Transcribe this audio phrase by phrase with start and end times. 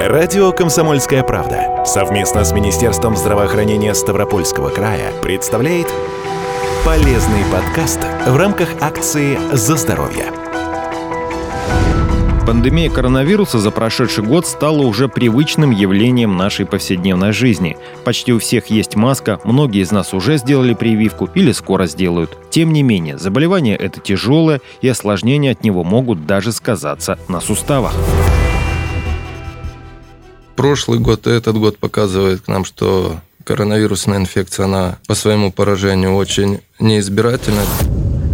[0.00, 5.86] Радио «Комсомольская правда» совместно с Министерством здравоохранения Ставропольского края представляет
[6.84, 10.26] полезный подкаст в рамках акции «За здоровье».
[12.44, 17.78] Пандемия коронавируса за прошедший год стала уже привычным явлением нашей повседневной жизни.
[18.04, 22.36] Почти у всех есть маска, многие из нас уже сделали прививку или скоро сделают.
[22.50, 27.94] Тем не менее, заболевание это тяжелое, и осложнения от него могут даже сказаться на суставах.
[30.56, 36.14] Прошлый год и этот год показывает к нам, что коронавирусная инфекция, она по своему поражению
[36.14, 37.62] очень неизбирательна.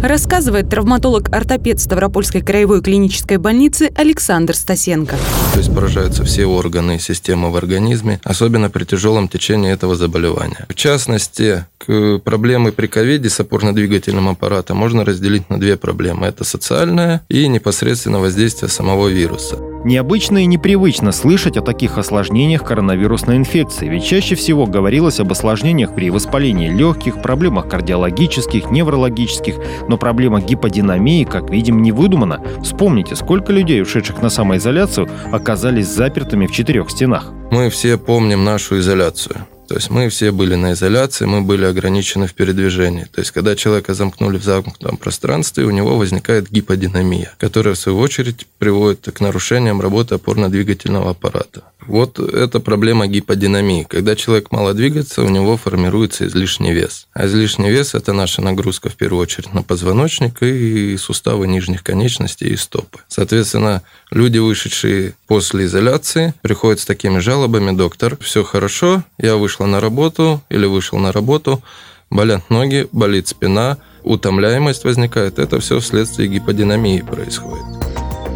[0.01, 5.15] Рассказывает травматолог-ортопед Ставропольской краевой клинической больницы Александр Стасенко.
[5.53, 10.65] То есть поражаются все органы и системы в организме, особенно при тяжелом течении этого заболевания.
[10.69, 16.25] В частности, к проблемы при ковиде с опорно-двигательным аппаратом можно разделить на две проблемы.
[16.25, 19.70] Это социальная и непосредственно воздействие самого вируса.
[19.83, 25.95] Необычно и непривычно слышать о таких осложнениях коронавирусной инфекции, ведь чаще всего говорилось об осложнениях
[25.95, 29.55] при воспалении легких, проблемах кардиологических, неврологических,
[29.87, 32.43] но проблема гиподинамии, как видим, не выдумана.
[32.61, 37.31] Вспомните, сколько людей, ушедших на самоизоляцию, оказались запертыми в четырех стенах.
[37.51, 39.37] Мы все помним нашу изоляцию.
[39.71, 43.05] То есть мы все были на изоляции, мы были ограничены в передвижении.
[43.05, 47.99] То есть когда человека замкнули в замкнутом пространстве, у него возникает гиподинамия, которая в свою
[47.99, 51.63] очередь приводит к нарушениям работы опорно-двигательного аппарата.
[51.87, 53.83] Вот это проблема гиподинамии.
[53.89, 57.07] Когда человек мало двигается, у него формируется излишний вес.
[57.13, 62.49] А излишний вес– это наша нагрузка в первую очередь на позвоночник и суставы нижних конечностей
[62.49, 62.99] и стопы.
[63.07, 69.79] Соответственно, люди, вышедшие после изоляции, приходят с такими жалобами, доктор, все хорошо, я вышла на
[69.79, 71.61] работу или вышел на работу,
[72.09, 75.39] болят ноги, болит спина, утомляемость возникает.
[75.39, 77.91] Это все вследствие гиподинамии происходит.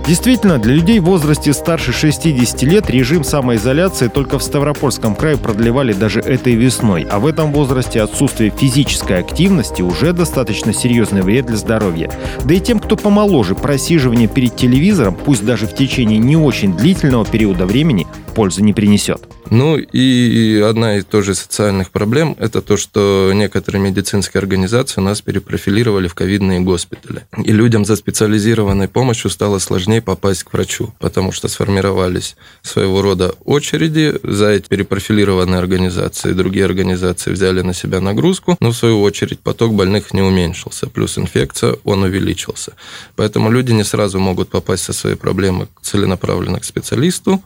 [0.08, 5.94] Действительно, для людей в возрасте старше 60 лет режим самоизоляции только в Ставропольском крае продлевали
[5.94, 11.58] даже этой весной, а в этом возрасте отсутствие физической активности уже достаточно серьезный вред для
[11.58, 12.12] здоровья.
[12.44, 17.26] Да и тем, кто помоложе, просиживание перед телевизором, пусть даже в течение не очень длительного
[17.26, 19.24] периода времени, пользы не принесет.
[19.50, 26.08] Ну и одна из тоже социальных проблем– это то, что некоторые медицинские организации нас перепрофилировали
[26.08, 27.24] в ковидные госпитали.
[27.44, 33.34] И людям за специализированной помощью стало сложнее попасть к врачу, потому что сформировались своего рода
[33.46, 34.16] очереди.
[34.24, 39.74] За эти перепрофилированные организации другие организации взяли на себя нагрузку, но в свою очередь поток
[39.74, 42.74] больных не уменьшился, плюс инфекция, он увеличился.
[43.16, 47.44] Поэтому люди не сразу могут попасть со своей проблемой целенаправленно к специалисту,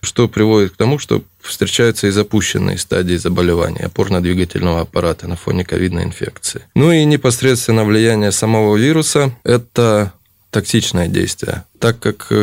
[0.00, 6.04] что приводит к тому, что встречаются и запущенные стадии заболевания опорно-двигательного аппарата на фоне ковидной
[6.04, 6.62] инфекции.
[6.74, 10.12] Ну и непосредственно влияние самого вируса– это
[10.52, 11.64] токсичное действие.
[11.78, 12.34] Так как э,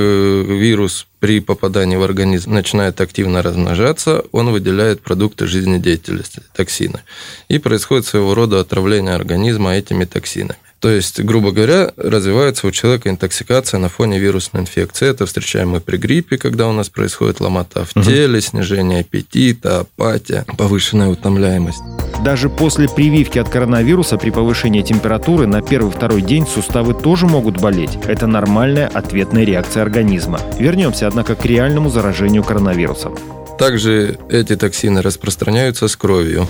[0.48, 7.02] вирус при попадании в организм начинает активно размножаться, он выделяет продукты жизнедеятельности, токсины.
[7.50, 10.58] И происходит своего рода отравление организма этими токсинами.
[10.80, 15.10] То есть, грубо говоря, развивается у человека интоксикация на фоне вирусной инфекции.
[15.10, 20.46] Это встречаем мы при гриппе, когда у нас происходит ломота в теле, снижение аппетита, апатия,
[20.58, 21.82] повышенная утомляемость.
[22.24, 27.98] Даже после прививки от коронавируса при повышении температуры на первый-второй день суставы тоже могут болеть.
[28.08, 30.40] Это нормальная ответная реакция организма.
[30.58, 33.18] Вернемся, однако, к реальному заражению коронавирусом.
[33.58, 36.48] Также эти токсины распространяются с кровью.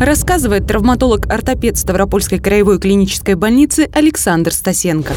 [0.00, 5.12] Рассказывает травматолог-ортопед Ставропольской краевой клинической больницы Александр Стасенко.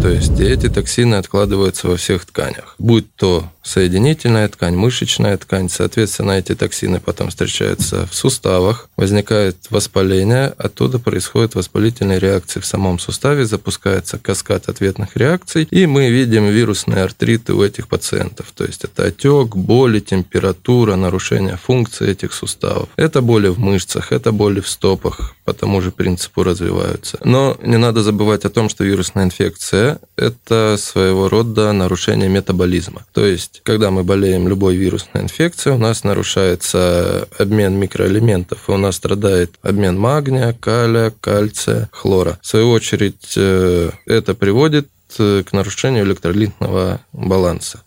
[0.00, 2.74] То есть эти токсины откладываются во всех тканях.
[2.78, 5.68] Будь то соединительная ткань, мышечная ткань.
[5.68, 12.98] Соответственно, эти токсины потом встречаются в суставах, возникает воспаление, оттуда происходят воспалительные реакции в самом
[12.98, 18.52] суставе, запускается каскад ответных реакций, и мы видим вирусные артриты у этих пациентов.
[18.54, 22.88] То есть это отек, боли, температура, нарушение функции этих суставов.
[22.96, 27.18] Это боли в мышцах, это боли в стопах, по тому же принципу развиваются.
[27.24, 33.04] Но не надо забывать о том, что вирусная инфекция– это своего рода нарушение метаболизма.
[33.12, 38.76] То есть, когда мы болеем любой вирусной инфекцией, у нас нарушается обмен микроэлементов, и у
[38.76, 42.38] нас страдает обмен магния, калия, кальция, хлора.
[42.42, 44.88] В свою очередь, э, это приводит
[45.18, 47.82] э, к нарушению электролитного баланса.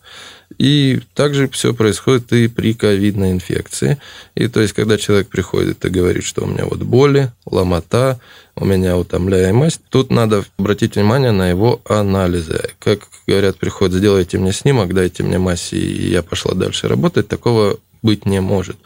[0.58, 3.98] И также все происходит и при ковидной инфекции.
[4.34, 8.20] И то есть, когда человек приходит и говорит, что у меня вот боли, ломота,
[8.56, 12.70] у меня утомляемость, тут надо обратить внимание на его анализы.
[12.78, 17.28] Как говорят, приходят, сделайте мне снимок, дайте мне массе, и я пошла дальше работать.
[17.28, 18.76] Такого быть не может.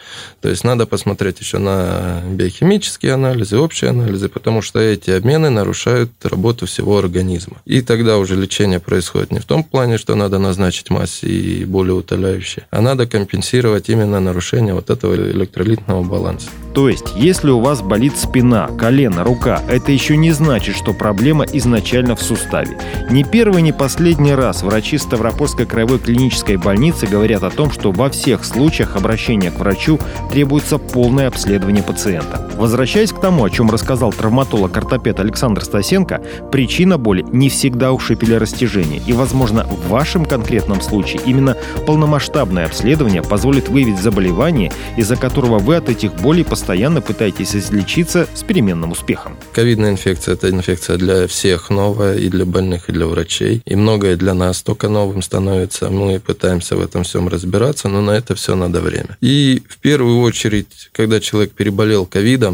[0.41, 6.11] То есть надо посмотреть еще на биохимические анализы, общие анализы, потому что эти обмены нарушают
[6.23, 7.57] работу всего организма.
[7.67, 11.95] И тогда уже лечение происходит не в том плане, что надо назначить массе и более
[11.95, 16.49] утоляющие, а надо компенсировать именно нарушение вот этого электролитного баланса.
[16.75, 21.45] То есть, если у вас болит спина, колено, рука, это еще не значит, что проблема
[21.45, 22.79] изначально в суставе.
[23.11, 28.11] Не первый, не последний раз врачи Ставропольской краевой клинической больницы говорят о том, что во
[28.11, 29.99] всех случаях обращения к врачу
[30.31, 32.48] требуется полное обследование пациента.
[32.59, 36.21] Возвращаясь к тому, о чем рассказал травматолог-ортопед Александр Стасенко,
[36.51, 39.01] причина боли не всегда у шепелерастяжения.
[39.07, 41.57] И, возможно, в вашем конкретном случае именно
[41.87, 48.43] полномасштабное обследование позволит выявить заболевание, из-за которого вы от этих болей постоянно пытаетесь излечиться с
[48.43, 49.37] переменным успехом.
[49.53, 53.63] Ковидная инфекция– это инфекция для всех новая, и для больных, и для врачей.
[53.67, 55.91] И многое для нас только новым становится.
[55.91, 59.17] Мы пытаемся в этом всем разбираться, но на это все надо время.
[59.21, 62.48] И в первую очередь, когда человек переболел ковидом,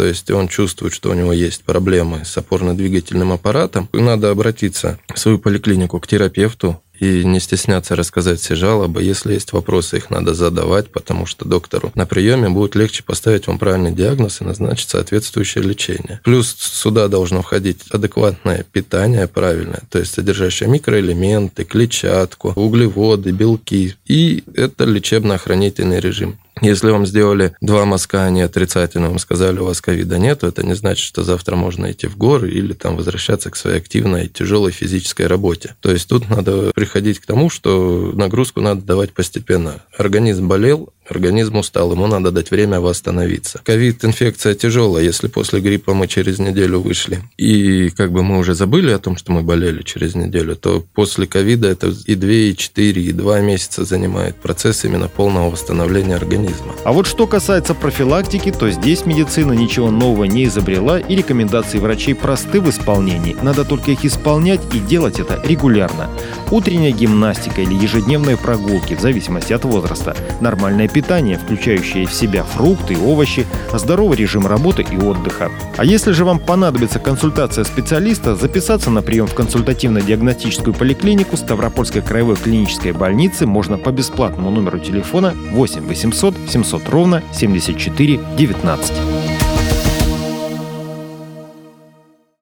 [0.00, 5.18] то есть он чувствует, что у него есть проблемы с опорно-двигательным аппаратом, надо обратиться в
[5.18, 9.02] свою поликлинику к терапевту, и не стесняться рассказать все жалобы.
[9.02, 13.58] Если есть вопросы, их надо задавать, потому что доктору на приеме будет легче поставить вам
[13.58, 16.20] правильный диагноз и назначить соответствующее лечение.
[16.24, 23.94] Плюс сюда должно входить адекватное питание правильное, то есть содержащее микроэлементы, клетчатку, углеводы, белки.
[24.06, 26.38] И это лечебно-охранительный режим.
[26.60, 30.74] Если вам сделали два мазка, они отрицательно, вам сказали, у вас ковида нет, это не
[30.74, 35.26] значит, что завтра можно идти в горы или там возвращаться к своей активной, тяжелой физической
[35.26, 35.74] работе.
[35.80, 39.82] То есть тут надо приходить к тому, что нагрузку надо давать постепенно.
[39.96, 43.60] Организм болел, Организм устал, ему надо дать время восстановиться.
[43.64, 48.92] Ковид-инфекция тяжелая, если после гриппа мы через неделю вышли, и как бы мы уже забыли
[48.92, 53.02] о том, что мы болели через неделю, то после ковида это и 2, и 4,
[53.02, 56.76] и 2 месяца занимает процесс именно полного восстановления организма.
[56.84, 62.14] А вот что касается профилактики, то здесь медицина ничего нового не изобрела, и рекомендации врачей
[62.14, 63.36] просты в исполнении.
[63.42, 66.08] Надо только их исполнять и делать это регулярно.
[66.52, 72.44] Утренняя гимнастика или ежедневные прогулки, в зависимости от возраста, нормальное питание питание, включающее в себя
[72.44, 75.50] фрукты и овощи, здоровый режим работы и отдыха.
[75.78, 82.36] А если же вам понадобится консультация специалиста, записаться на прием в консультативно-диагностическую поликлинику Ставропольской краевой
[82.36, 89.19] клинической больницы можно по бесплатному номеру телефона 8 800 700 ровно 74 19.